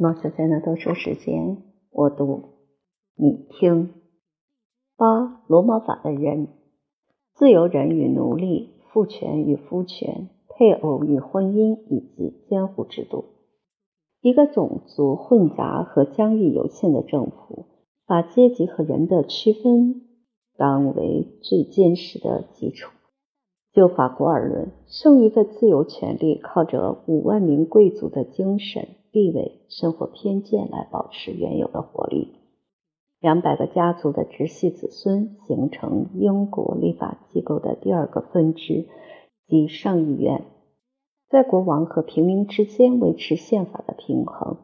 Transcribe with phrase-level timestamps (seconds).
[0.00, 1.56] 毛小娟的读书时间，
[1.90, 2.50] 我读，
[3.16, 3.94] 你听。
[4.96, 6.46] 八罗马法的人，
[7.34, 13.24] 自由人与奴隶，父权与夫权，配偶与婚姻以及监护制度。
[14.20, 17.66] 一个种族混杂和疆域有限的政府，
[18.06, 20.02] 把阶级和人的区分
[20.56, 22.92] 当为最坚实的基础。
[23.72, 32.34] 就法国而论，剩余的自由权利靠着五万名贵族的精神、地位、生活偏见来保持原有的活力。
[33.20, 38.86] 两百个家族的直系子孙形成英国立法机构的第二个分支，
[39.48, 40.44] 即上议院，
[41.28, 44.58] 在国王和平民之间维持宪法的平衡。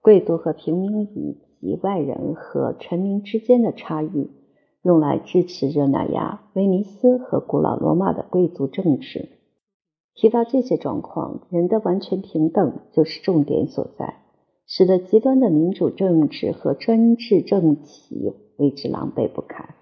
[0.00, 4.30] 贵族和平民以及外人和臣民之间的差异，
[4.82, 9.28] 用来支持热那亚、威尼斯和古老罗马的贵族政治。
[10.14, 14.16] 提到这些状况，人的完全平等就是重点所在。
[14.64, 19.74] 使得极端的民主政治和专制政体为之狼狈不堪。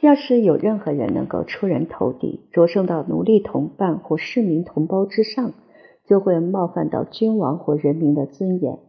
[0.00, 5.52] 要是有任何人能够出人头地，着升到奴隶同伴或市民同胞之上，
[6.08, 8.80] 就会冒犯到君王或人民的尊严。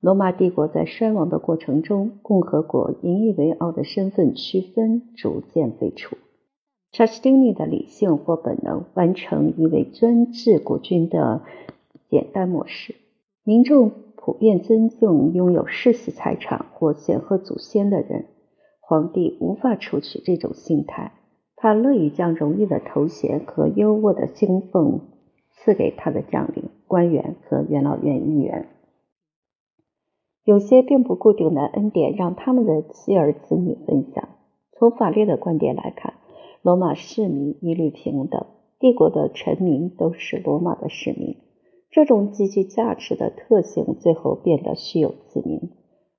[0.00, 6.16] 罗马帝国在衰亡的过程中，共和国引以为傲的身份区分逐渐废除。
[6.96, 11.42] 查士丁尼的理性或本能完成一位专制国君的
[12.08, 12.94] 简单模式，
[13.44, 13.92] 民众。
[14.16, 18.24] 普遍尊敬拥有世袭财产或显赫祖先的人。
[18.80, 21.12] 皇帝无法除去这种心态，
[21.54, 25.02] 他乐意将荣誉的头衔和优渥的薪俸
[25.50, 28.66] 赐给他的将领、官员和元老院议员。
[30.42, 34.28] 有些并不固定的恩典让他们的妻儿子女分享。
[34.72, 36.14] 从法律的观点来看，
[36.62, 38.46] 罗马市民一律平等，
[38.78, 41.36] 帝国的臣民都是罗马的市民。
[41.90, 45.70] 这种极具价值的特性最后变得虚有自名。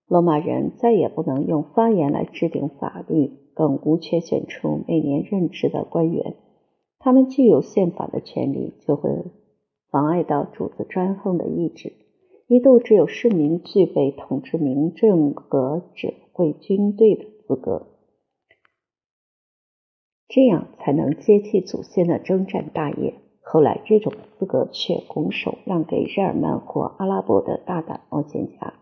[0.07, 6.35] 罗马人再也不能用发言来制定法律，更无权选出每年任职的官员。
[6.99, 9.11] 他们具有宪法的权利，就会
[9.91, 11.93] 妨碍到主子专横的意志。
[12.47, 17.87] 一度只有市民具备统治民政和指挥军队的资格，
[20.29, 23.13] 这样才能接替祖先的征战大业。
[23.41, 28.73] 后来，这种资格却拱手让给日耳曼或阿拉伯的大胆冒险家。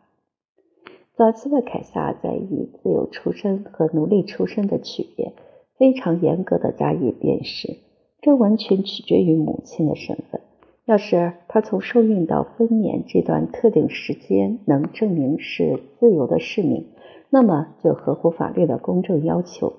[1.14, 5.34] 早期的凯撒在以自由出身和奴隶出身的区别，
[5.78, 7.78] 非常严格的加以辨识。
[8.22, 10.42] 这完全取决于母亲的身份。
[10.86, 16.88] 要是他从受孕到分娩这段特定时间能证明是自由的市民，
[17.30, 19.74] 那么就合乎法律的公正要求。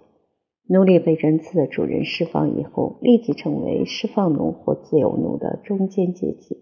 [0.68, 6.58] 奴隶被仁慈的主人释放以后，立即成为释放奴或自由奴的中间阶级。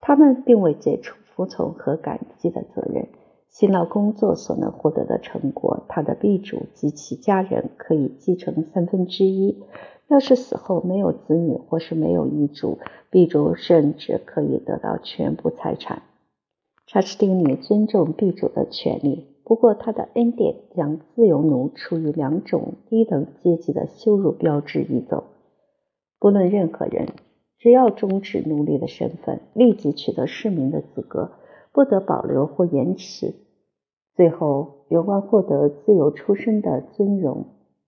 [0.00, 3.08] 他们并未解除服从和感激的责任。
[3.48, 9.62] 辛劳工作所能获得的成果，他的婢主及其家人可以继承三分之一。
[10.08, 12.78] 要是死后没有子女或是没有遗嘱，
[13.10, 16.02] 婢主甚至可以得到全部财产。
[16.86, 19.27] 查士丁尼尊重婢主的权利。
[19.48, 25.24] 不过，他的恩典将自由奴处于两种低等阶级的羞辱标志移走。
[26.20, 27.06] 不论任何人，
[27.56, 31.30] 只要终止奴隶的身份，立即取得市民的资格，
[31.72, 33.36] 不得保留或延迟。
[34.14, 37.46] 最后，有关获得自由出身的尊荣。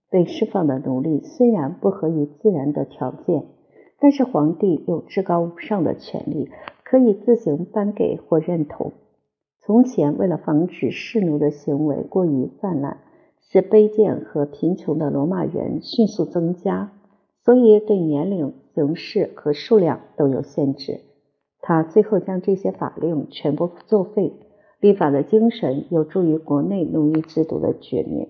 [0.09, 3.45] 被释放的奴隶虽然不合于自然的条件，
[3.99, 6.49] 但是皇帝有至高无上的权利，
[6.83, 8.93] 可以自行颁给或认同。
[9.63, 12.97] 从前，为了防止士奴的行为过于泛滥，
[13.41, 16.91] 使卑贱和贫穷的罗马人迅速增加，
[17.45, 21.01] 所以对年龄、形式和数量都有限制。
[21.59, 24.33] 他最后将这些法令全部作废。
[24.79, 28.29] 立法的精神有助于国内奴役制度的绝灭。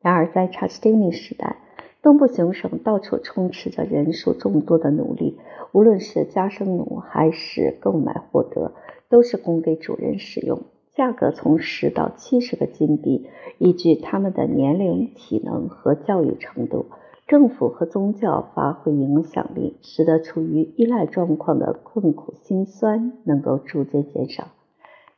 [0.00, 1.58] 然而，在查士丁尼时代，
[2.02, 5.38] 东部行省到处充斥着人数众多的奴隶，
[5.70, 8.72] 无论是加生奴还是购买获得。
[9.14, 10.62] 都是供给主人使用，
[10.92, 13.28] 价格从十到七十个金币，
[13.58, 16.86] 依据他们的年龄、体能和教育程度。
[17.28, 24.48] 政府和宗教发挥影响力，使得处于依赖状况的困苦心酸能够逐渐减少。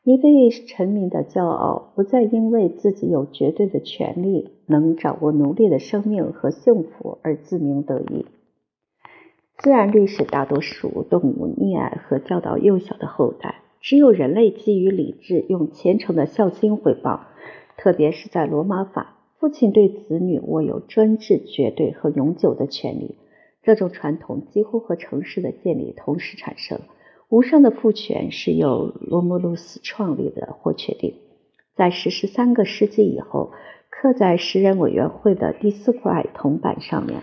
[0.05, 8.27] 一位臣民的骄傲不再因为自己有绝对的权利，能掌握奴隶的生命和幸福而自鸣得意。
[9.57, 13.63] 自然历史大多数动物溺爱和教导幼小的后代。
[13.81, 17.27] 只有人类基于理智，用虔诚的孝心回报。
[17.77, 23.17] 特别是在罗马法，父亲对子女握有专制、绝对和永久的权利。
[23.63, 26.81] 这种传统几乎和城市的建立同时产生。
[27.29, 31.15] 无上的父权是由罗慕路斯创立的或确定，
[31.75, 33.51] 在十三个世纪以后，
[33.91, 37.23] 刻在诗人委员会的第四块铜板上面。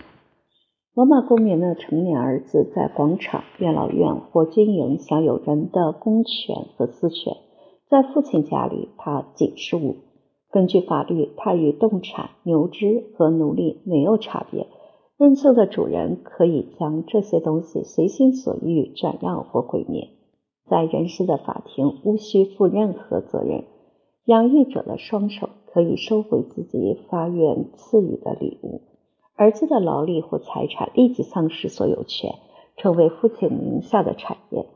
[0.95, 7.35] 罗马公民的成年儿子在广场、元老院或军营享有人的公权和私权，
[7.89, 9.95] 在父亲家里，他仅是物。
[10.51, 14.67] 根据法律，他与动产、牛只和奴隶没有差别。
[15.17, 20.09] 任性的主人可以将这些东西随心所欲转让或毁灭。
[20.69, 23.63] 在人世的法庭，无需负任何责任。
[24.25, 28.92] 养育者的双手可以收回自己发愿赐予的礼物。
[29.43, 32.35] 儿子的劳力或财产立即丧失所有权，
[32.77, 34.69] 成为父亲名下的产业。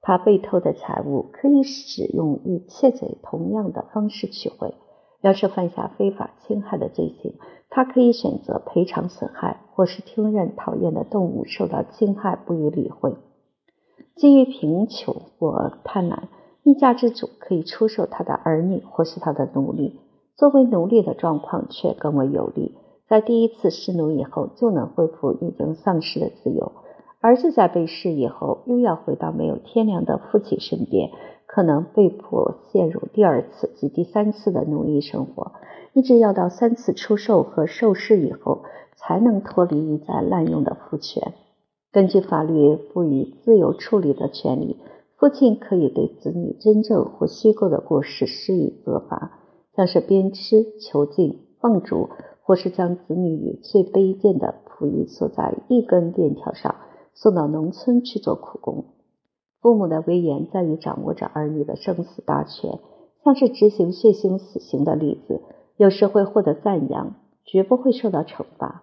[0.00, 4.74] 他被偷的财物可以使用与窃贼同样的方式取回。
[5.22, 7.34] 要是犯下非法侵害的罪行，
[7.68, 13.16] 他可以选择赔偿损害，或是听任讨厌的动物受到侵害不予理会。
[14.14, 16.28] 基于贫穷或贪婪，
[16.62, 19.98] 一家之主可以出售他的儿女或是他的奴隶。
[20.36, 22.76] 作为奴隶的状况却更为有利，
[23.08, 26.72] 在第一次施奴以后就能恢复已经丧失的自由。
[27.20, 31.10] 儿子在被释以后，又要回到没有天良的父亲身边。
[31.46, 35.52] 可能被迫陷入第二次及第三次的奴役生活，
[35.92, 38.62] 一直要到三次出售和受试以后，
[38.96, 41.34] 才能脱离一再滥用的父权。
[41.92, 44.78] 根据法律赋予自由处理的权利，
[45.18, 49.38] 父亲可以对子女真正或虚构的过失施以责罚，
[49.76, 52.08] 像是鞭笞、囚禁、放逐，
[52.52, 56.74] 或是将子女与最卑贱的仆役锁在一根链条上，
[57.14, 58.84] 送到农村去做苦工。
[59.62, 62.78] 父母的威严在于掌握着儿女的生死大权，
[63.24, 65.40] 像是执行血腥死刑的例子，
[65.78, 67.14] 有时会获得赞扬，
[67.46, 68.82] 绝不会受到惩罚。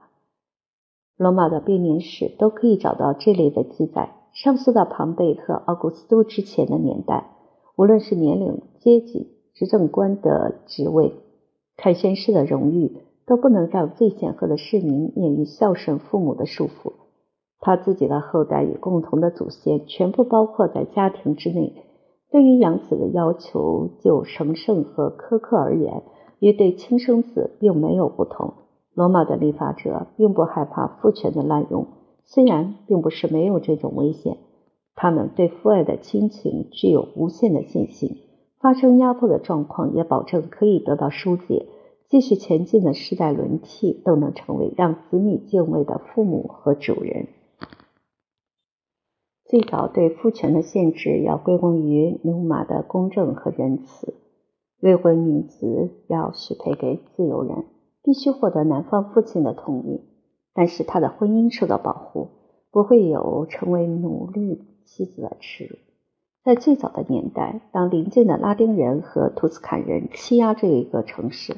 [1.15, 4.15] 罗马的编年史都可以找到这类的记载。
[4.33, 7.35] 上溯到庞贝和奥古斯都之前的年代，
[7.75, 11.13] 无论是年龄、阶级、执政官的职位、
[11.77, 12.97] 凯旋式的荣誉，
[13.29, 16.93] 都不能让最显赫的市民免于孝顺父母的束缚。
[17.59, 21.73] 他自己的后代与共同的祖先全部包括在家庭之内。
[22.31, 26.01] 对于养子的要求，就神圣和苛刻而言，
[26.39, 28.53] 与对亲生子并没有不同。
[28.95, 31.85] 罗马的立法者并不害怕父权的滥用，
[32.25, 34.37] 虽然并不是没有这种危险。
[34.95, 38.17] 他们对父爱的亲情具有无限的信心，
[38.59, 41.67] 发生压迫的状况也保证可以得到疏解。
[42.09, 47.27] 继续前进的世代轮替都能成为让子女敬畏的父母和主人。
[49.45, 54.15] 最早对父权的限制要归功于努马的公正和仁慈。
[54.79, 57.65] 未婚女子要许配给自由人，
[58.01, 60.01] 必须获得男方父亲的同意，
[60.53, 62.29] 但是她的婚姻受到保护，
[62.71, 65.75] 不会有成为奴隶妻子的耻辱。
[66.43, 71.57] 在最早的年代，当邻近的拉丁人和图斯坎人欺压这一个城市，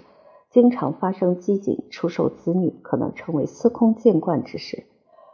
[0.51, 4.83] 经常发生激进出售子女，可能成为司空见惯之事。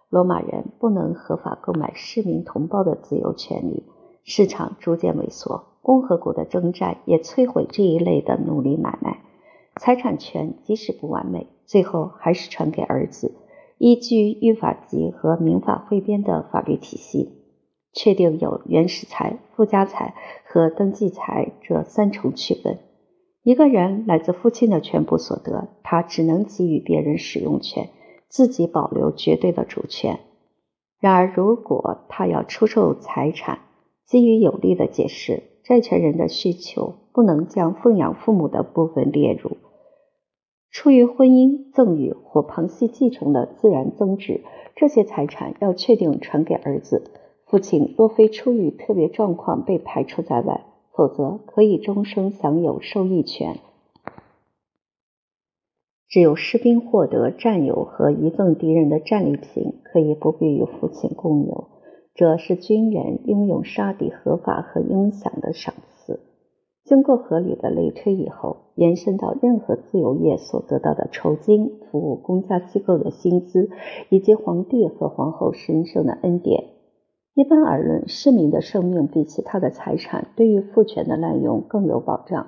[0.10, 3.84] 罗马人不能合法购买市民同胞的自由权利，
[4.24, 5.66] 市场逐渐萎缩。
[5.82, 9.22] 共和国的征战也摧毁这一类的奴隶买卖。
[9.80, 13.34] 财产权即使不完美，最后还是传给儿子。
[13.80, 17.44] 依据《御法集》和《民法汇编》的法律体系，
[17.92, 20.14] 确定有原始财、附加财
[20.46, 22.80] 和登记财这三重区分。
[23.48, 27.88] 一个人来自父亲的全部所得，他只能给予别人使用权。
[28.28, 30.20] 自己保留绝对的主权。
[31.00, 33.60] 然而，如果他要出售财产，
[34.06, 39.56] 基于有力的解释，债权人的需求不能将奉养父母的部分列入。
[40.70, 44.42] 出于婚姻、赠与或旁系继承的自然增值，
[44.76, 47.12] 这些财产要确定传给儿子。
[47.46, 50.66] 父亲若非出于特别状况被排除在外，
[50.98, 53.60] 否则可以终生享有受益权。
[56.10, 61.68] 只有士兵获得占有和遗赠敌人的战利品，可以不必与父亲共有。
[62.16, 66.22] 这是军人英勇杀敌合法和应享的赏赐。
[66.84, 73.70] 经过合理的类推以后，延伸到任何自由业所得到的酬金、服务公家机构的薪资，
[74.10, 76.77] 以及皇帝和皇后神圣的恩典。
[77.38, 82.48] 一般而论，市民的生命比其他的财产对于父权的滥用更有保障。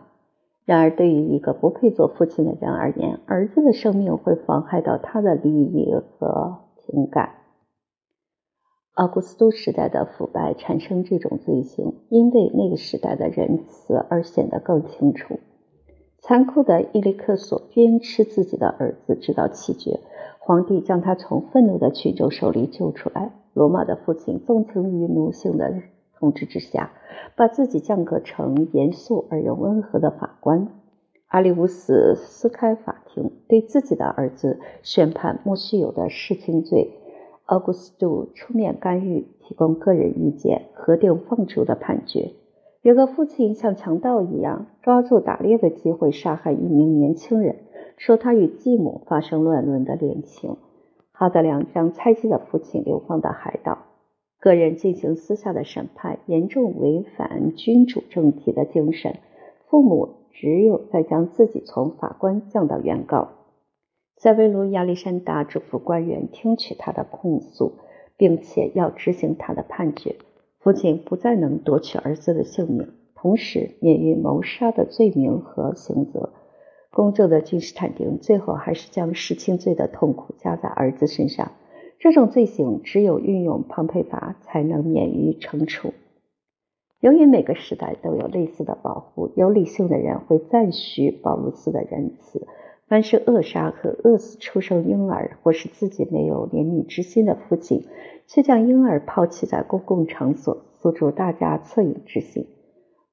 [0.66, 7.36] 然而，对于一个不配做父亲的人而言，儿子的生命会妨害到他的利益和情感。
[8.96, 15.40] 奥古斯都时代的腐败产生这种罪行，因为那个时代的仁慈而显得更清楚。
[16.18, 20.00] 残酷的伊利克索鞭笞自己的儿子，直到气绝。
[20.40, 23.34] 皇帝将他从愤怒的群众手里救出来。
[23.54, 25.74] 罗马的父亲纵情于奴性的
[26.18, 26.92] 统治之下，
[27.36, 30.68] 把自己降格成严肃而又温和的法官。
[31.28, 36.96] 阿里乌斯撕开法庭，对自己的儿子宣判莫须有的弑亲罪。
[37.46, 42.34] 奥古斯都出面干预，提供个人意见，核定放逐的判决。
[42.82, 47.58] 有个父亲像强盗一样抓住打猎的机会杀害一名年轻人，
[47.98, 50.58] 说他与继母发生乱伦的恋情。
[51.20, 53.80] 哈德良将猜忌的父亲流放到海岛。
[54.40, 59.18] 个人进行私下的审判，严重违反君主政体的精神。
[59.68, 60.16] 父母。
[60.32, 63.28] 只有在将自己从法官降到原告。
[64.16, 67.74] 塞维卢亚历山大嘱咐官员听取他的控诉，
[68.16, 70.16] 并且要执行他的判决。
[70.60, 76.30] 父亲不再能夺取儿子的性命，同时免于谋杀的罪名和刑责。
[76.92, 81.52] 公正的君士坦丁最后还是将弑亲罪的痛苦加在儿子身上。
[82.00, 85.94] 这种罪行只有运用庞培法才能免于惩处。
[87.02, 92.48] 由于每个时代都有类似的保护，有理性的人会赞许保罗斯的仁慈。
[92.88, 97.86] 凡是扼杀和饿死出生婴儿，或是自己没有怜悯之心的父亲，
[98.26, 102.48] 却将婴儿抛弃在公共场所，诉诸大家恻隐之心。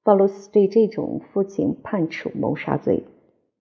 [0.03, 3.03] 保罗斯对这种父亲判处谋杀罪。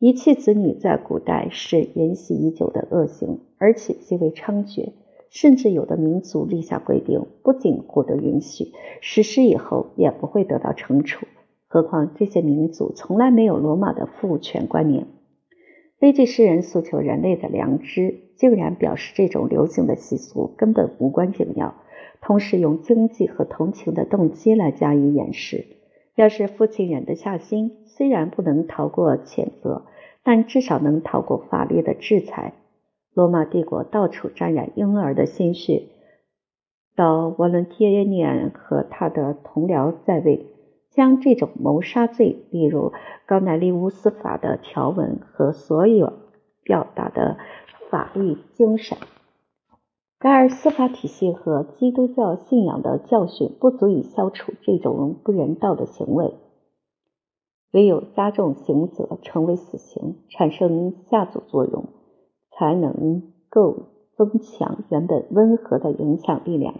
[0.06, 4.92] 遗弃子女在古代是沿袭已久的恶行，而且极为猖獗。
[5.30, 8.70] 甚至有的民族立下规定，不仅获得允许，
[9.00, 11.26] 实施以后也不会得到惩处。
[11.66, 15.08] 何况这些民族从来没有罗马的父权观念。
[15.98, 21.74] 悲剧诗人诉求人类的良知，竟然表示这种流行的习俗根本无关紧要，
[22.20, 25.66] 同时用经济和同情的动机来加以掩饰。
[26.14, 29.82] 要是父亲忍得下心，虽然不能逃过谴责，
[30.26, 32.54] 但至少能逃过法律的制裁。
[33.14, 35.84] 罗马帝国到处沾染婴儿的鲜血。
[36.96, 40.46] 到瓦伦提尼安和他的同僚在位，
[40.90, 42.92] 将这种谋杀罪例如
[43.24, 46.12] 高乃利乌斯法的条文和所有
[46.64, 47.36] 表达的
[47.88, 48.98] 法律精神。
[50.18, 56.34] 然而，司法体系和基督教信仰的教训不足以消除这种不人道的行为，
[57.72, 61.86] 唯有加重刑责，成为死刑，产生下阻作用。
[62.58, 66.76] 才能够增强原本温和的影响力量。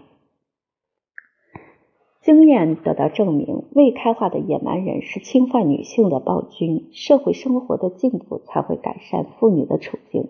[2.19, 6.89] 经验得到证明，未开化的野蛮人是侵犯女性的暴君。
[6.93, 10.29] 社会生活的进步才会改善妇女的处境。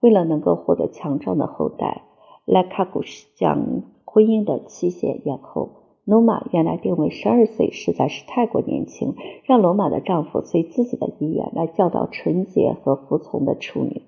[0.00, 2.02] 为了能够获得强壮的后代，
[2.44, 5.87] 莱卡古斯将婚姻的期限延后。
[6.08, 14.00] 罗马原来定为十二岁，实在是太过年轻，让罗马的丈夫随自己的意愿来教导纯洁和服从的处女。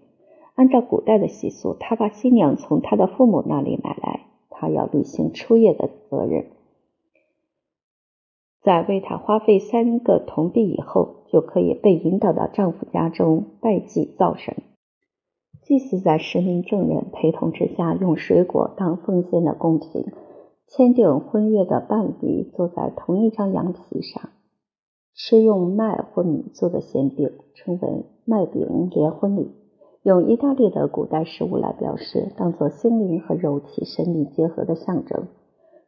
[0.54, 6.46] 按照古代的习俗，他把新娘从他的父母那里买来，他要履行初夜的责任。
[8.62, 14.56] 在为他花费三个铜币以后，就可以被引导到丈夫家中拜祭灶神。
[15.64, 20.06] 祭司在十名证人陪同之下，用水果当奉献的贡品。
[20.70, 24.30] 签订婚约的伴侣坐在同一张羊皮上，
[25.16, 29.50] 吃用麦或米做的馅饼，称为麦饼连婚礼。
[30.04, 35.26] 用意大利的古代食物来表示，当做心灵和肉体神理结合的象征。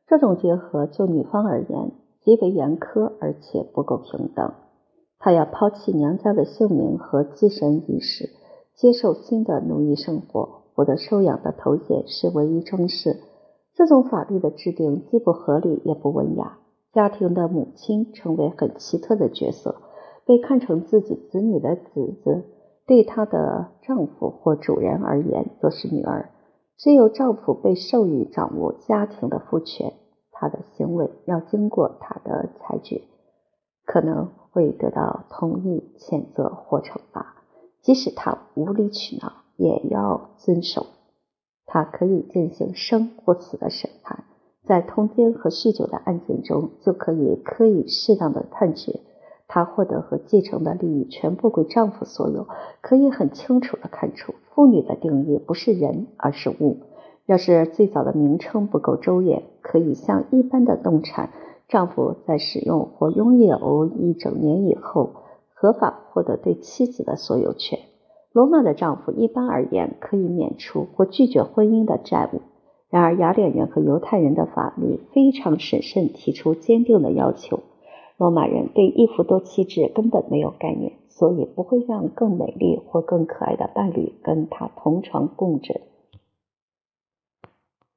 [0.09, 1.93] 这种结合就女方而言
[2.25, 4.53] 极为严苛，而且不够平等。
[5.21, 8.31] 她要抛弃娘家的姓名和祭神仪式，
[8.75, 13.21] 接受新的奴役生活，获得收养的头衔是唯一装饰。
[13.75, 16.59] 这种法律的制定既不合理也不文雅。
[16.93, 19.77] 家庭的母亲成为很奇特的角色，
[20.27, 22.45] 被看成自己子女的子子。
[22.85, 26.31] 对她的丈夫或主人而言，则是女儿。
[26.77, 29.95] 只有丈夫被授予掌握家庭的父权，
[30.33, 33.03] 他的行为要经过他的裁决，
[33.87, 37.37] 可能会得到同意、谴责或惩罚。
[37.81, 40.87] 即使他无理取闹，也要遵守。
[41.75, 44.25] 他可以进行生或死的审判，
[44.67, 49.01] 在通奸和酗酒的案件中，就可以可以适当的判决。
[49.49, 52.47] 她获得和继承的利益全部归丈夫所有，
[52.83, 56.77] 可以很清楚的看出，妇女的定义不是人，而是物。
[57.25, 61.31] 要是最早的名称不够周延，可以像一般的动产，
[61.69, 65.09] 丈夫在使用或拥有一整年以后，
[65.55, 67.79] 合法获得对妻子的所有权。
[68.33, 72.41] 罗马的丈夫一般而言可以免除或拒绝婚姻的债务。
[72.89, 77.61] 然而，雅典人和犹太人的法律非常审慎，提出坚定的要求。
[78.19, 85.81] 罗马人对一夫多妻制根本没有概念，所以不会让更美丽或更可爱的伴侣跟他同床共枕。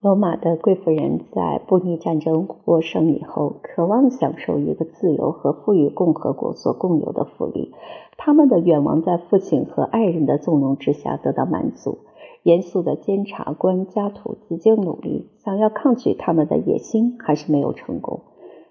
[0.05, 7.71] 罗马的贵妇人在布匿战争获胜以后，渴望享受一个自由和富裕共和国所共有的福利。
[8.15, 11.97] 他们的愿望在父亲和爱人的纵容之下得到满足。
[12.43, 18.19] 严肃的监察官加图几经努力，想要抗拒他们的野心，还是没有成功。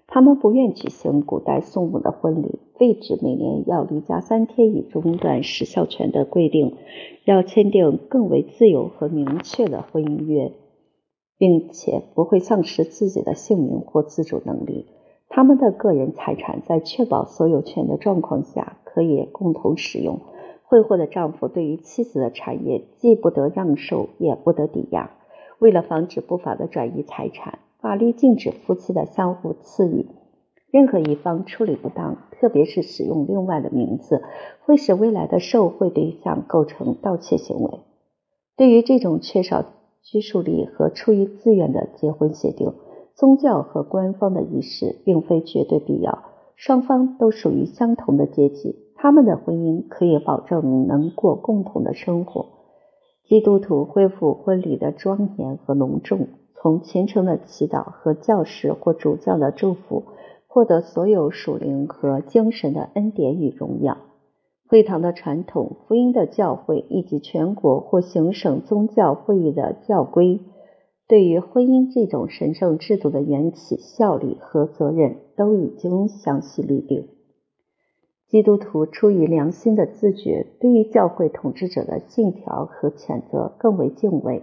[0.07, 6.77] 他们不愿举行古代宋母的婚礼，废止每年要离家三天以中断时效权的规定，
[7.25, 10.53] 要签订更为自由和明确的婚姻约。
[11.37, 14.87] 并且不会丧失自己的姓名或自主能力。
[15.27, 20.19] 他们的个人财产在确保所有权的状况下可以共同使用。
[20.63, 25.11] 会货的丈夫对于妻子的产业既不得让受，也不得抵押。
[25.59, 30.07] 为了防止不法的转移财产，法律禁止夫妻的相互赐予。
[30.71, 34.23] 任何一方处理不当，特别是使用另外的名字，
[34.65, 37.79] 会使未来的受贿对象构成盗窃行为。
[38.55, 39.65] 对于这种缺少。
[40.05, 42.73] 拘束力和出于自愿的结婚协定，
[43.15, 46.23] 宗教和官方的仪式并非绝对必要。
[46.55, 52.45] 双方都属于相同的阶级，他们的婚姻可以保证能过共同的生活。
[53.25, 60.03] 基督徒恢复婚礼的庄严和隆重，从虔诚的祈祷和教士或主教的祝福，
[60.47, 63.97] 获得所有属灵和精神的恩典与荣耀。
[64.67, 70.39] 会堂的传统、福音的教会以及全国或行省宗教会议的教规，
[71.07, 77.09] 对于婚姻这种神圣制度的缘起、效力和责任都已经详细律定。
[78.27, 84.41] 基督徒出于良心的自觉，对于教会统治者的信条和谴责更为敬畏。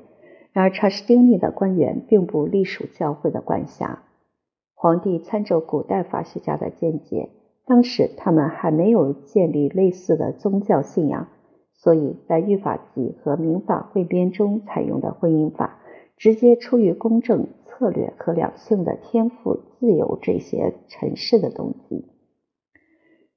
[0.53, 4.05] 然而，查士丁尼的官员并不隶属教会的管辖。
[4.75, 7.31] 皇帝参照古代法学家的见解。
[7.65, 11.29] 当时他们还没有建立类似的宗教信仰，
[11.75, 15.79] 所以在《御法集》和《民法汇编》中采用的婚姻法，
[16.17, 22.07] 直接出于公正、策略和两性的天赋、自由这些尘世的动机。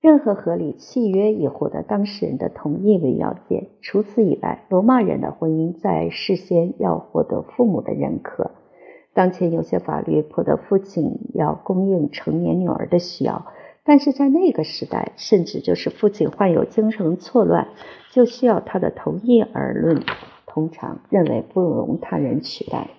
[0.02, 3.70] 任何合理契约以获得当事人的同意为要件。
[3.82, 8.52] 除此以外，罗马人的婚姻在事先要获得父母的认可。
[9.14, 13.46] 当前有些法律迫得父亲要供应成年女儿的需要。
[13.86, 17.68] 但是在那个时代，甚至就是父亲患有精神错乱，
[18.12, 20.02] 就需要他的同意而论，
[20.48, 22.90] 通常认为不容他人取代。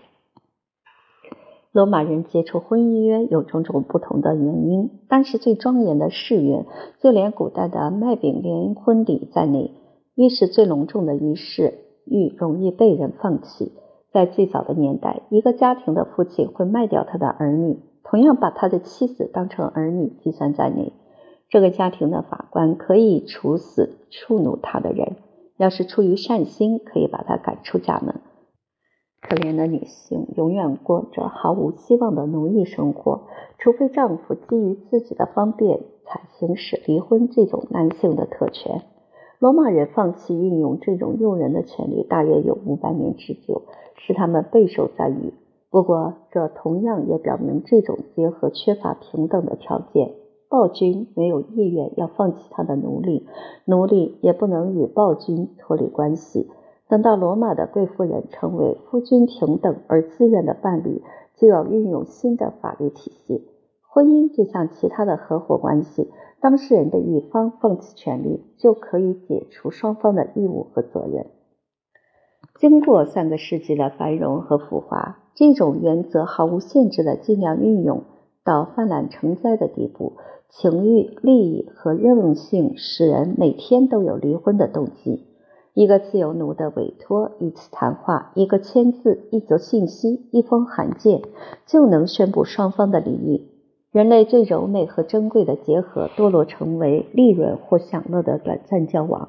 [1.73, 6.65] 罗马人结除婚姻约有种种不同的原因，但是最庄严的誓约，
[7.03, 9.73] 就连古代的麦饼联婚礼在内，
[10.15, 11.75] 越是最隆重的仪式，
[12.07, 13.73] 愈容易被人放弃。
[14.13, 17.81] 在最早的年代，一个家庭的父亲会卖掉他的儿女。
[18.09, 20.93] 同样把他的妻子当成儿女计算在内，
[21.49, 25.17] 这个家庭的法官可以处死触怒他的人。
[25.57, 28.21] 要是出于善心，可以把他赶出家门。
[29.23, 33.27] 可怜的女性永远过着毫无希望的奴役生活，
[33.59, 38.83] 除非丈夫基于自己的方便才行使离婚这种男性的特权。
[39.41, 43.63] 罗马人放弃运用这种诱人的权利，大约有五百年之久，
[43.97, 45.33] 使他们备受赞誉。
[45.77, 50.15] 不过，这同样也表明这种结合缺乏平等的条件。
[50.49, 53.27] 暴君没有意愿要放弃他的奴隶，
[53.67, 56.49] 奴隶也不能与暴君脱离关系。
[56.89, 61.03] 等到罗马的贵妇人成为夫君平等而自愿的伴侣，
[61.35, 63.47] 就要运用新的法律体系。
[63.87, 66.11] 婚姻就像其他的合伙关系，
[66.41, 71.27] 当事人的一方放弃权利，就可以解除双方的义务和责任。
[72.59, 75.19] 经过三个世纪的繁荣和腐化。
[75.35, 78.05] 这种原则毫无限制的尽量运用
[78.43, 80.15] 到泛滥成灾的地步，
[80.49, 85.27] 情欲、利益和任性使人每天都有离婚的动机。
[85.75, 91.21] 一个自由奴的委托，一次谈话，一个签字，一则信息，一封函件，
[91.67, 93.51] 就能宣布双方的离异。
[93.93, 99.29] 人类最柔美和珍贵的结合，堕落成为利润或享乐的短暂交往。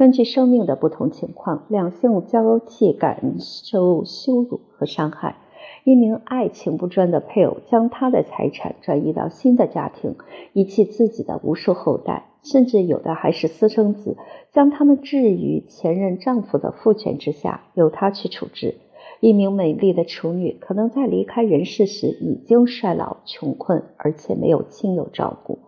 [0.00, 5.36] 根据生命的不同情况，两性交替感受羞辱和伤害。
[5.84, 10.14] 一名爱情不专的配偶将他的财产转移到新的家庭，
[10.54, 14.16] 遗弃自己的无数后代，甚至有的还是私生子，
[14.52, 18.76] 将他们置于前任丈夫的父权之下，由他去处置。
[19.20, 25.58] 一名美丽的处女可能在离开人世时已经衰老、穷困，而且没有亲友照顾。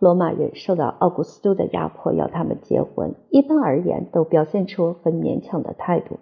[0.00, 6.18] 罗马人受到奥古斯都的压迫，要他们结婚，一般而言都表现出很勉强的态度。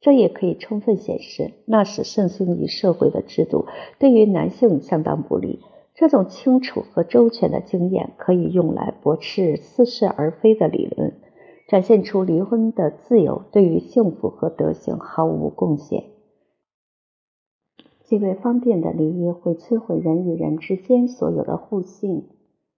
[0.00, 3.66] 这也可以充分显示，那时盛行于社会的制度
[3.98, 5.60] 对于男性相当不利。
[5.94, 11.14] 这种清楚和周全的经验可以用来驳斥似是而非的理论，
[11.68, 16.04] 展现出离婚的自由对于幸福和德行毫无贡献。
[18.04, 22.28] 极为方便的离异会摧毁人与人之间所有的互信，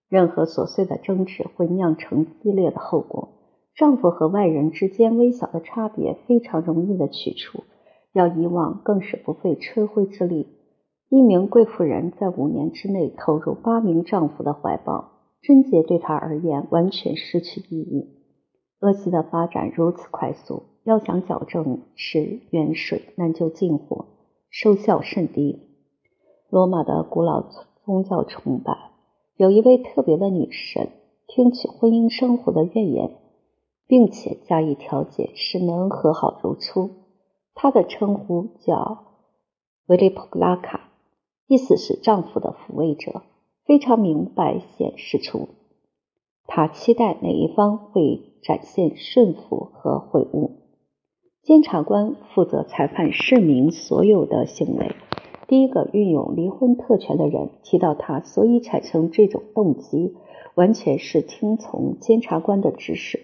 [0.09, 3.29] 任何琐碎的争执会酿成激烈的后果。
[3.75, 7.65] 丈夫和外人之间微小的差别非常容易的取除，
[8.13, 10.49] 要遗忘更是不费吹灰之力。
[11.09, 18.17] 一名贵妇人在五年之内投入八名丈夫的怀抱，贞洁对她而言完全失去意义。
[18.81, 24.07] 恶习的发展如此快速，要想矫正是远水难救近火，
[24.51, 25.61] 收效甚低。
[26.51, 27.43] 罗马的古老
[27.85, 28.73] 宗教崇拜
[29.37, 30.89] 有一位特别的女神，
[31.27, 33.19] 听取婚姻生活的怨言，
[33.87, 36.91] 并且加以调解，使能和好如初。
[37.55, 39.05] 她的称呼叫
[39.87, 40.89] 维利普拉卡。
[41.49, 43.23] 意思是丈夫的抚慰者，
[43.67, 45.49] 非常明白显示出，
[46.47, 50.63] 他期待哪一方会展现顺服和悔悟。
[51.43, 54.97] 监察官负责裁判市民所有的行为。
[55.47, 60.17] 第一个运用离婚特权的人提到，他所以产生这种动机，
[60.55, 63.21] 完全是听从监察官的指使。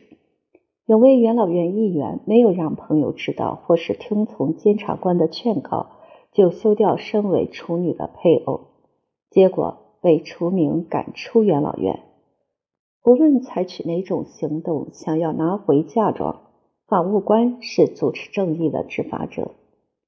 [0.87, 5.87] 有位元老院议员没有让朋友知道，或是听从监察官的劝告。
[6.35, 8.61] 就休掉身为处女的配偶，
[9.29, 12.01] 结果被除名赶出元老院。
[13.05, 16.41] 无论采取哪种行动，想要拿回嫁妆，
[16.87, 19.51] 法务官是主持正义的执法者，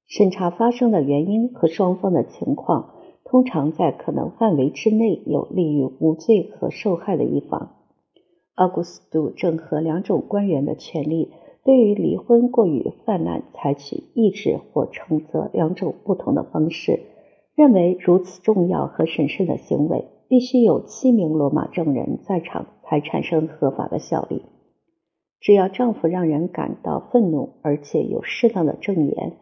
[0.07, 7.71] 审查发生的原因和双方的情况，通常在可能范围之内有利于无罪和受害的一方。
[8.53, 11.31] 奥古斯都整合两种官员的权利。
[11.63, 16.99] 对于离婚过于泛滥，采取抑制或惩责两种不同的方式。
[17.55, 24.43] 认为如此重要和审慎的行为，必须有七名罗马证人在场才产生合法的效力。
[25.39, 29.33] 只要丈夫让人感到愤怒，而且有适当的证言，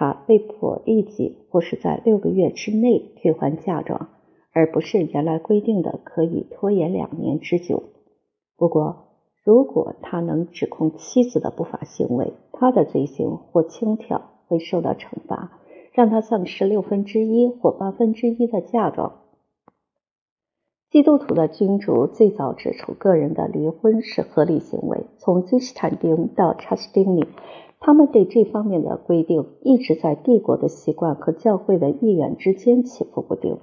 [0.00, 4.08] 他被迫立即或是在六个月之内退还嫁妆，
[4.50, 7.82] 而不是原来规定的可以拖延两年之久。
[8.56, 9.08] 不过，
[9.44, 15.60] 如果他能指控妻子的不法行为，他的罪行或轻佻会受到惩罚，
[15.92, 19.20] 让他丧失六分之一或八分之一的嫁妆。
[20.90, 25.04] 基督徒的君主最早指出，个人的离婚是合理行为。
[25.18, 27.26] 从君士坦丁到查士丁尼，
[27.80, 33.58] 他们对这方面的规定一直在帝国的习惯和教会的意愿之间起伏不定。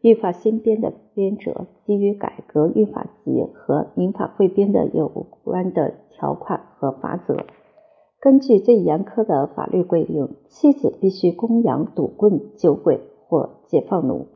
[0.00, 7.36] 律法新编的编者基于改革律法集和民法汇编的有关的条款和法则。
[8.18, 14.26] 根据最严苛的法律规定，妻子必须供养赌棍、酒鬼或解放奴，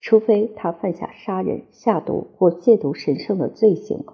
[0.00, 4.04] 除非他犯下杀人、下毒或亵渎神圣的罪行，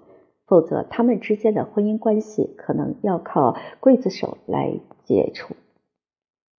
[0.49, 5.55] 否则他们之间的婚姻关系可能要靠刽子手来解除。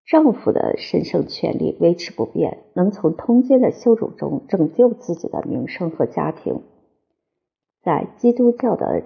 [0.06, 6.62] 丈夫的神圣权利维持不变，能从通奸的羞辱中拯救自己的名声和家庭。
[7.84, 9.04] 在基督教的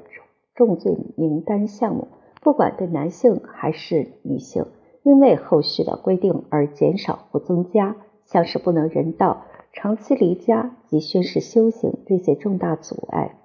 [0.55, 2.07] 重罪名单项目，
[2.41, 4.65] 不管对男性还是女性，
[5.03, 13.37] 因为后续的规定而减少或增加，像是不能人道、长期离家及宣誓修行这些重大阻碍，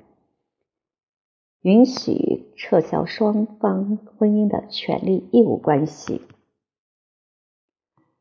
[1.63, 6.23] 允许撤销双方婚姻的权利义务关系。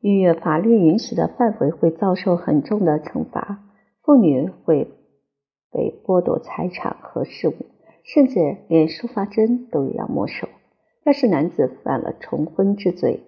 [0.00, 3.64] 逾越法律允许的范围会遭受很重的惩罚，
[4.02, 4.90] 妇女会
[5.70, 7.54] 被剥夺财产和事物，
[8.04, 10.48] 甚至连书法针都要没收。
[11.04, 13.22] 要是男子犯了重婚之罪，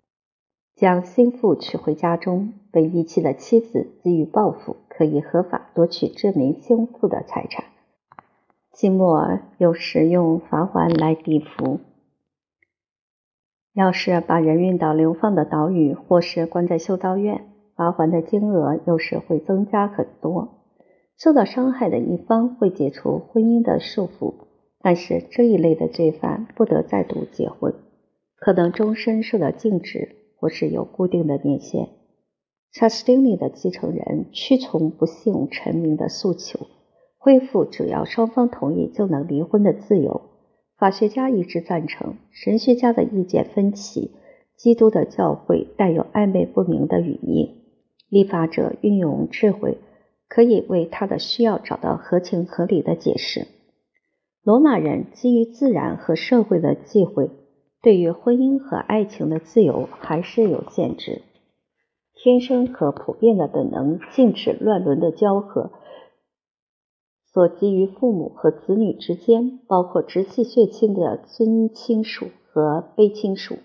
[0.74, 7.64] 将心腹娶回家中，被遗弃的妻子给予报复，可以合法夺取这名心腹的财产。
[8.72, 11.80] 季末有时用罚款来抵付。
[13.72, 20.60] 要是把人运到流放的岛屿，或是关在修道院，罚款的金额有时会增加很多。
[21.16, 24.34] 受到伤害的一方会解除婚姻的束缚，
[24.80, 27.74] 但是这一类的罪犯不得再度结婚，
[28.36, 31.88] 可能终身受到禁止，或是有固定的年限。
[32.72, 36.66] 查士丁尼的继承人屈从不幸臣民的诉求，
[37.22, 40.22] 恢复只要双方同意就能离婚的自由。
[40.78, 44.12] 法学家一致赞成，神学家的意见分歧。
[44.56, 47.56] 基督的教会带有暧昧不明的语义。
[48.08, 49.76] 立法者运用智慧，
[50.28, 53.46] 可以为他的需要找到合情合理的解释。
[54.42, 57.30] 罗马人基于自然和社会的忌讳，
[57.82, 61.20] 对于婚姻和爱情的自由还是有限制。
[62.14, 65.70] 天生和普遍的本能禁止乱伦的交合。
[67.32, 73.56] 所基于父母和子女之间，包括直系血亲的尊亲属和卑亲属。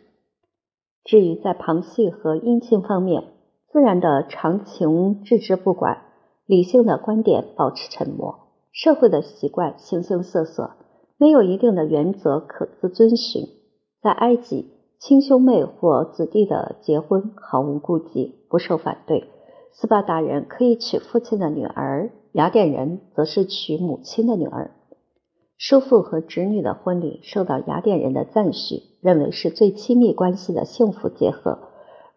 [1.03, 3.23] 至于在旁系和姻亲方面，
[3.71, 6.01] 自然的常情置之不管，
[6.45, 8.35] 理性的观点保持沉默，
[8.71, 10.75] 社会的习惯形形色色，
[11.17, 13.43] 没有一定的原则可自遵循。
[14.01, 19.25] 在埃及，亲兄妹或子弟的结婚毫无顾忌，不受反对。
[19.73, 24.71] 斯巴达人可以娶父亲的女儿，雅典人则是娶母亲的女儿。
[25.57, 31.59] 叔父和侄女的婚礼受到雅典人的赞许，认为是最亲密关系的幸福结合。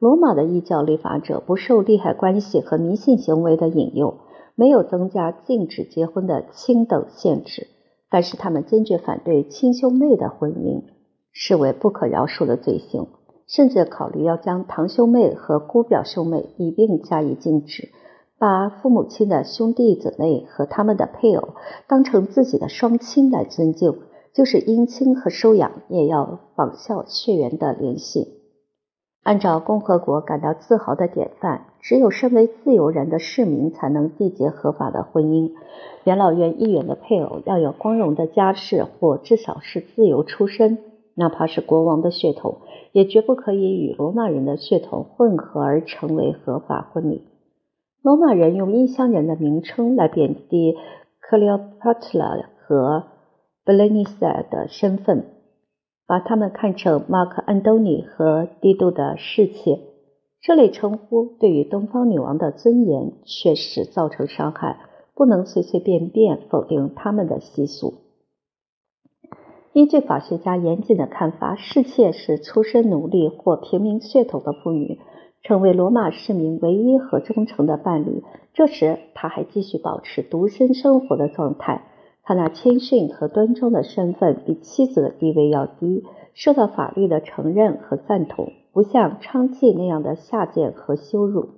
[0.01, 4.19] 罗马的异教立法者不受利害关系和迷信行为的引诱，
[4.57, 7.69] 没有增加禁止结婚的亲等限制，
[8.11, 10.83] 但是他们坚决反对亲兄妹的婚姻，
[11.31, 13.07] 视为不可饶恕的罪行，
[13.47, 17.91] 甚至考虑要将堂兄妹和姑表兄妹一并加以禁止。
[18.39, 21.55] 把父母亲的兄弟姊妹和他们的配偶
[21.89, 23.99] 当成自己的双亲来尊敬，
[24.33, 28.39] 就是姻亲和收养也要仿效血缘的联系。
[29.25, 35.51] 按照共和国感到自豪的典范，只有身为自由人的市民才能缔结合法的婚姻。
[36.05, 40.79] 元老院议员的配偶要有光荣的家世，或至少是自由出身，
[41.15, 42.59] 哪怕是国王的血统，
[42.93, 47.23] 也绝不可以与罗马人的血统混合而成为合法婚礼。
[48.03, 50.77] 罗马人用异乡人的名称来贬低
[51.21, 53.05] 克里奥帕特拉和
[53.65, 55.27] 贝雷尼塞的身份，
[56.07, 59.81] 把他们看成马克安东尼和帝都的侍妾。
[60.41, 64.79] 这类称呼对于东方女王的尊严确实造成伤害，
[65.15, 67.95] 不能随随便便否定他们的习俗。
[69.73, 75.01] 依据法学家严谨的看法，侍妾是出身奴隶或平民血统的妇女。
[75.43, 78.23] 成为罗马市民唯一和忠诚的伴侣。
[78.53, 81.85] 这时，他还继续保持独身生活的状态。
[82.23, 91.51] 他那谦逊和端庄的身份比妻子的地位要低，受到法律的承认和赞同，不像娼妓那样的下贱和羞辱。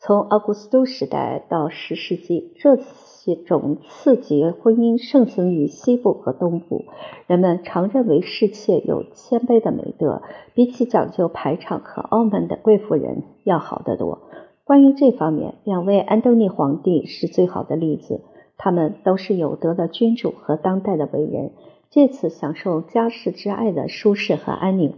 [0.00, 2.76] 从奥古斯都时代到十世纪，这
[3.24, 6.86] 这种次级婚姻盛行于西部和东部。
[7.28, 10.22] 人们常认为侍妾有谦卑的美德，
[10.54, 14.22] 比起讲究排场和傲慢的贵妇人要好得多。
[14.64, 18.22] 关于这方面，两位安东尼皇帝是最好的例子。
[18.58, 21.52] 他们都是有德的君主和当代的伟人，
[21.90, 24.94] 借此享受家世之爱的舒适和安宁。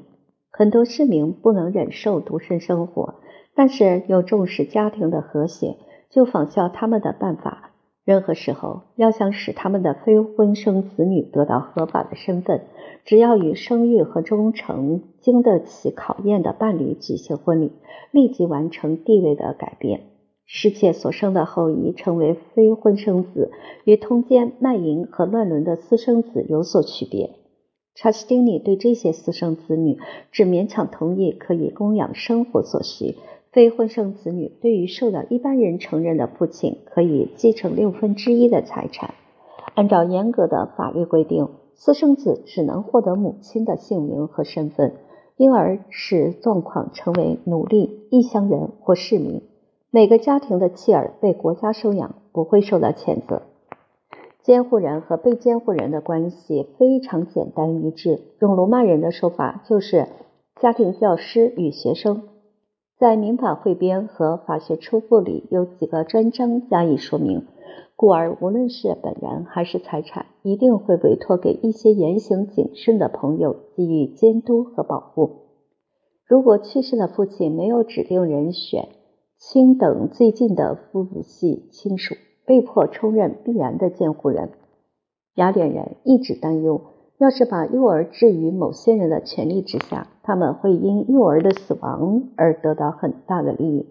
[0.50, 3.16] 很多市民不能忍受独身生活。
[3.56, 5.76] 但是又重视家庭的和谐，
[6.10, 7.70] 就仿效他们的办法。
[8.04, 12.62] 任何时候要想使他们的非婚生子女得到合法的身份，
[13.04, 17.72] 只要与生育和忠诚经得起考验的伴侣举行婚礼，
[18.10, 20.02] 立即完成地位的改变。
[20.46, 23.50] 侍妾所生的后裔成为非婚生子，
[23.84, 27.30] 与通奸、卖淫和乱伦的私生子有所区别。
[27.94, 29.98] 查士丁尼对这些私生子女
[30.30, 33.14] 只勉强同意可以供养生活所需。
[33.54, 39.14] 非婚生子女对于受到一般人承认的父亲，可以继承六分之一的财产。
[39.76, 44.94] 按照严格的法律规定，私生子只能获得母亲的姓名和身份，
[45.36, 49.42] 因而使状况成为奴隶、异乡人或市民。
[49.92, 53.42] 每个家庭的妻儿被国家收养，不会受到谴责。
[54.42, 60.08] 监护人和被监护人的关系非常简单一致，用罗马人的说法，就是
[60.60, 62.24] 家庭教师与学生。
[62.96, 67.44] 在民法汇编和法学初步里有几个专章加以说明，
[67.96, 75.30] 故而无论是本人还是财产，一定会委托给一些言行谨慎的朋友给予监督和保护。
[76.24, 78.88] 如果去世的父亲没有指定人选，
[79.38, 82.14] 亲等最近的父系亲属
[82.46, 84.52] 被迫充任必然的监护人。
[85.34, 86.80] 雅典人一直担忧。
[87.18, 93.86] 要是把幼儿置于某些人的权力之下，他们会因幼儿的死亡而得到很大的利益。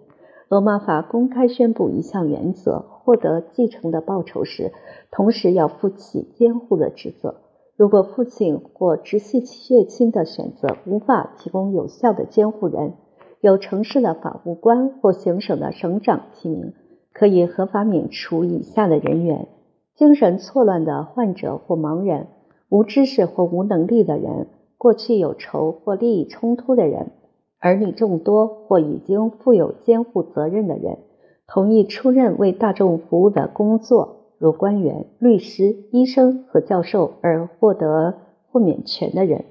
[0.49, 4.71] 罗马法公开宣布一项原则：获得继承的报酬时，
[5.09, 7.36] 同时要负起监护的职责。
[7.75, 12.93] 如果父亲或直系血亲的选择无法提供有效的监护人，
[13.39, 16.73] 由城市的法务官或行省的省长提名，
[17.13, 19.47] 可以合法免除以下的人员：
[19.95, 22.27] 精神错乱的患者或盲人。
[22.73, 24.47] 无知识或无能力的人，
[24.79, 27.12] 过去有仇或利益冲突的人，
[27.59, 30.97] 儿女众多或已经负有监护责任的人，
[31.45, 38.15] 同意出任为大众服务的工作，如官员、律师、医生和教授而获得
[38.47, 39.45] 豁免权的人。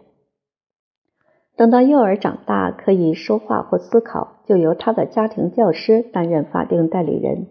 [1.54, 7.46] 等到幼儿长大可以说话或思考，就由他的家庭教师担任法定代理人。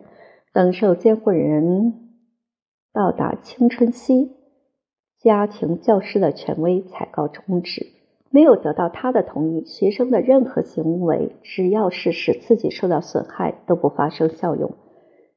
[0.51, 1.93] 等受监护人
[2.91, 4.40] 到达青春期。
[5.23, 7.85] 家庭教师的权威才告终止。
[8.31, 14.71] 没有得到他的同意，学生的任何行为，只要是使自己受到损害，都不发生效用。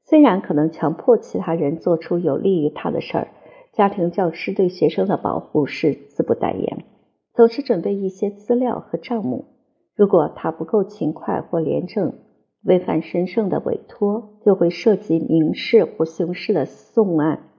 [0.04, 3.28] 虽然可能强迫其他人做出有利于他的事儿，
[3.72, 6.84] 家庭教师对学生的保护是自不待言，
[7.34, 9.44] 总是准备一些资料和账目。
[9.96, 12.14] 如果他不够勤快或廉政，
[12.62, 17.50] 违反神圣的委托，就会涉及民事或刑事的讼案。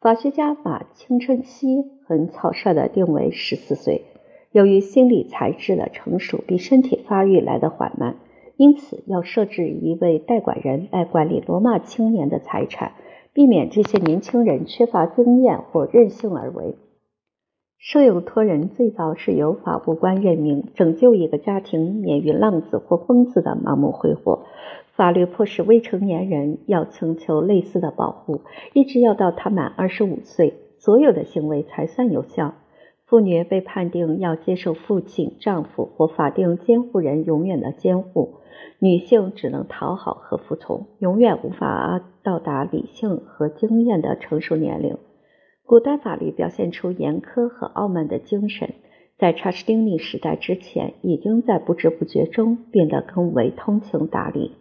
[0.00, 4.06] 法学家把青春期很草率地定为十四岁。
[4.50, 8.16] 由于心理才智的成熟比身体发育来得缓慢，
[8.56, 12.92] 因此要设置一位代管人来管理罗马青年的财产，
[13.34, 16.76] 避免这些年轻人缺乏经验或任性而为。
[17.82, 24.44] 摄影托人最早是由法务官任命，拯救一个家庭免于浪子或疯子的盲目挥霍。
[24.92, 28.42] 法律迫使未成年人要请求类似的保护，
[28.74, 32.52] 一直要到他满二十五岁，所有的行为才算有效。
[33.06, 38.34] 妇女被判定要接受父亲、丈夫或法定监护人永远的监护，
[38.78, 44.98] 女性只能讨好和服从，永远无法到达理性和经验的成熟年龄。
[45.70, 48.74] 古代法律表现出严苛和傲慢的精神，
[49.18, 54.56] 在查士丁尼时代之前，已经在不知不觉中变得更为通情达理。